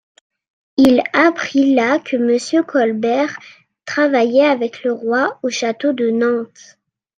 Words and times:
Il 0.77 1.03
apprit 1.13 1.75
là 1.75 1.99
que 1.99 2.17
Monsieur 2.17 2.63
Colbert 2.63 3.37
travaillait 3.85 4.47
avec 4.47 4.81
le 4.83 4.93
roi 4.93 5.37
au 5.43 5.49
château 5.51 5.93
de 5.93 6.09
Nantes. 6.09 6.79